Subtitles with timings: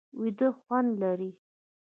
[0.19, 1.31] ویده خوند لري